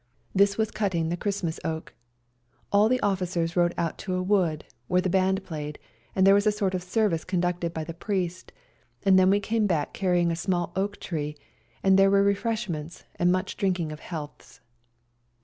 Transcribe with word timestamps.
This 0.33 0.57
was 0.57 0.71
cutting 0.71 1.09
the 1.09 1.15
Christ 1.15 1.43
mas 1.43 1.59
oak. 1.63 1.93
All 2.71 2.89
the 2.89 2.99
officers 3.01 3.55
rode 3.55 3.75
out 3.77 3.99
to 3.99 4.15
a 4.15 4.23
wood, 4.23 4.65
where 4.87 4.99
the 4.99 5.11
band 5.11 5.43
played, 5.43 5.77
and 6.15 6.25
there 6.25 6.33
was 6.33 6.47
a 6.47 6.51
sort 6.51 6.73
of 6.73 6.81
service 6.81 7.23
conducted 7.23 7.71
by 7.71 7.83
the 7.83 7.93
priest, 7.93 8.51
and 9.05 9.19
then 9.19 9.29
we 9.29 9.39
came 9.39 9.67
back 9.67 9.93
carrying 9.93 10.31
a 10.31 10.35
small 10.35 10.71
oak 10.75 10.99
tree, 10.99 11.37
and 11.83 11.99
there 11.99 12.09
were 12.09 12.23
refresh 12.23 12.67
ments 12.67 13.03
and 13.17 13.31
much 13.31 13.57
drinking 13.57 13.91
of 13.91 13.99
healths. 13.99 14.59